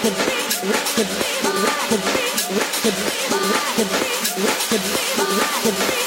[0.00, 0.16] Thank
[5.92, 5.97] you.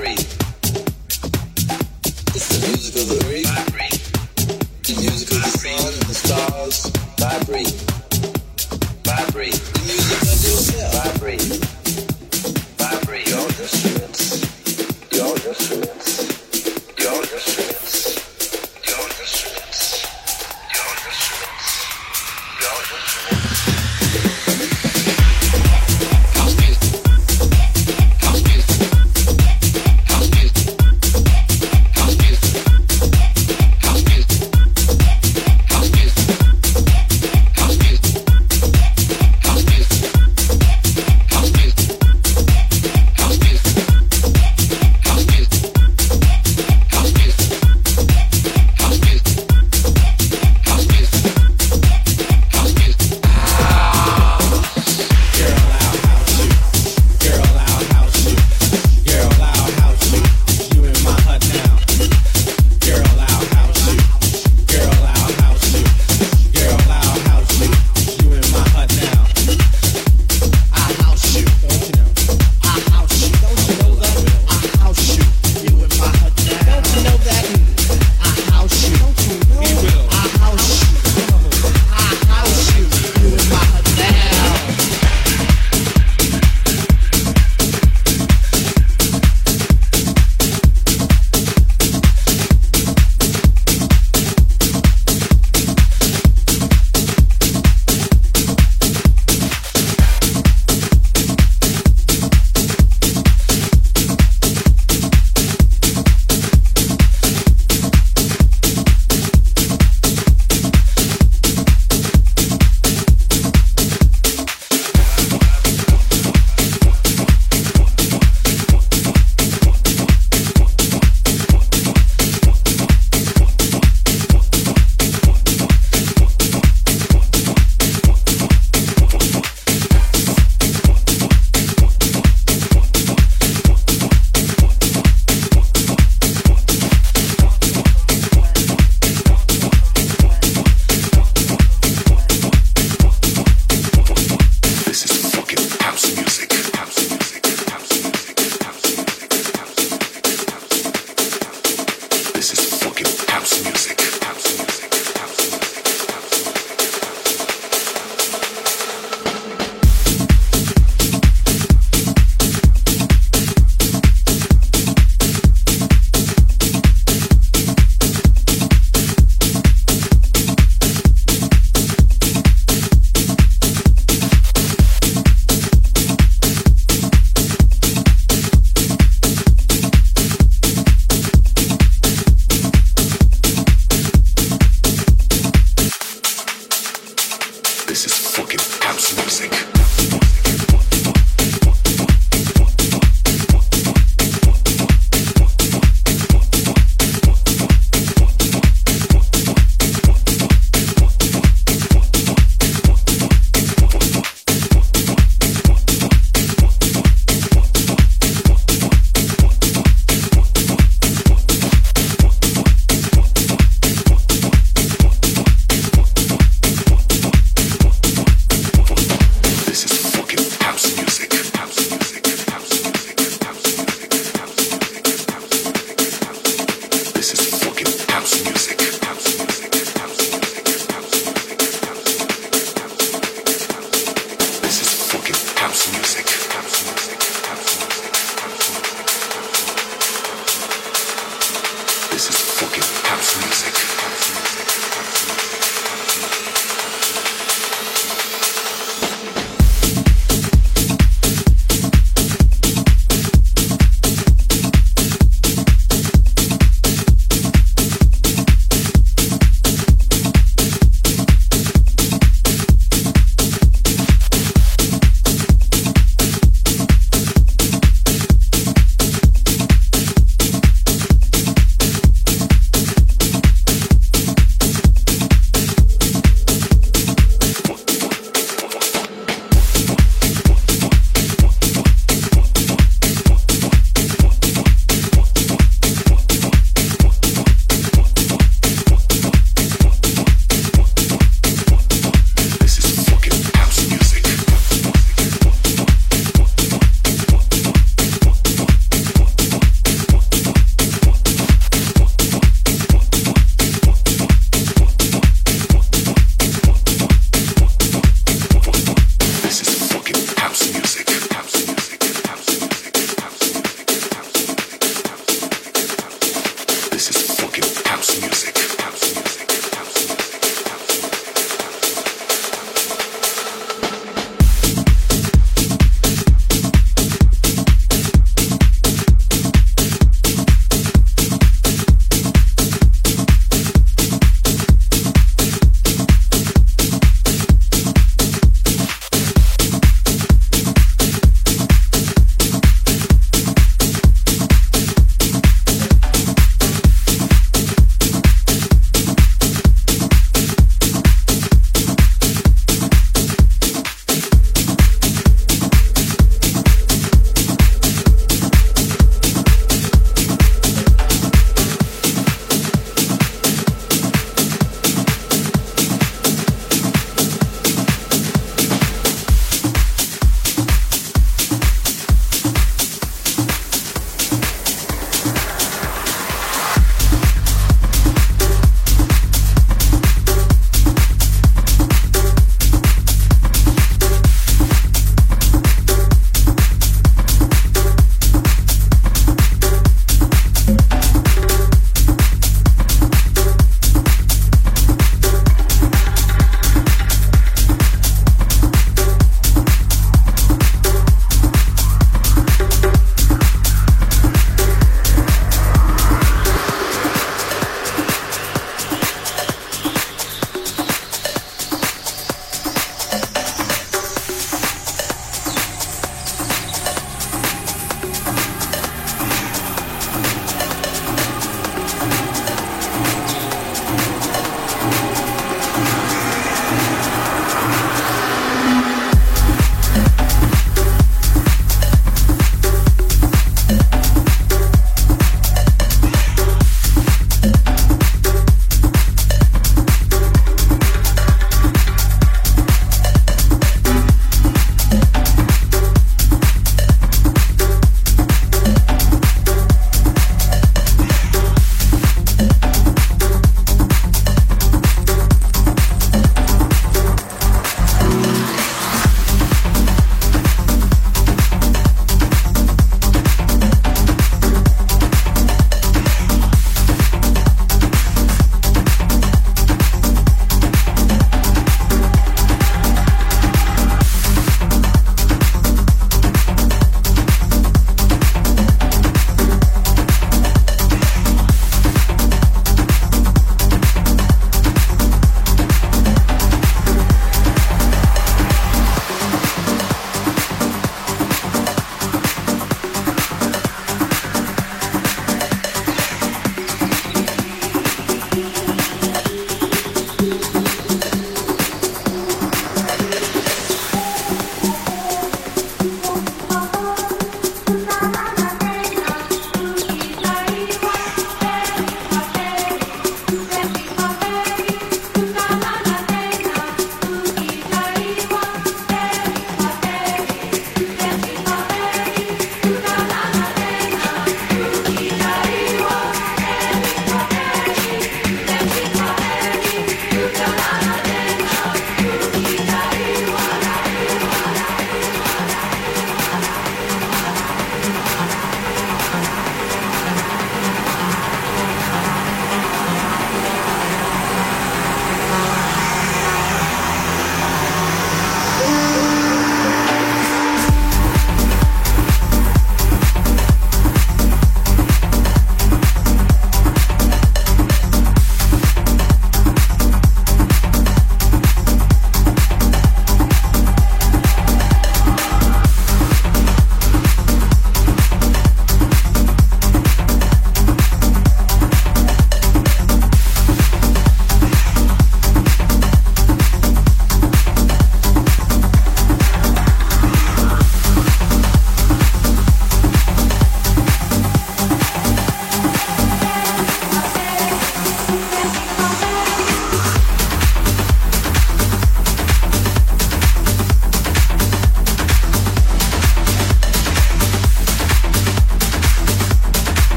[0.00, 0.40] Vibrate.
[4.82, 6.86] The music of the sun and the stars
[7.18, 7.89] vibrate.